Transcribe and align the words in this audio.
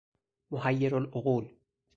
محیر 0.51 0.95
العقول 0.95 1.57